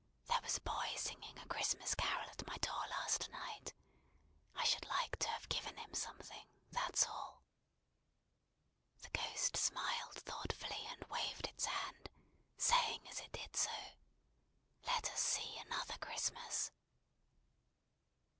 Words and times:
There 0.25 0.41
was 0.41 0.57
a 0.57 0.61
boy 0.61 0.95
singing 0.95 1.37
a 1.37 1.45
Christmas 1.45 1.93
Carol 1.93 2.27
at 2.27 2.47
my 2.47 2.57
door 2.57 2.87
last 2.89 3.29
night. 3.29 3.71
I 4.55 4.63
should 4.63 4.85
like 4.87 5.19
to 5.19 5.27
have 5.27 5.47
given 5.47 5.77
him 5.77 5.93
something: 5.93 6.43
that's 6.71 7.05
all." 7.05 7.43
The 9.03 9.09
Ghost 9.11 9.55
smiled 9.55 10.15
thoughtfully, 10.15 10.87
and 10.89 11.03
waved 11.03 11.45
its 11.45 11.65
hand: 11.65 12.09
saying 12.57 13.07
as 13.09 13.19
it 13.19 13.31
did 13.31 13.55
so, 13.55 13.69
"Let 14.87 15.07
us 15.11 15.19
see 15.21 15.59
another 15.59 15.99
Christmas!" 15.99 16.71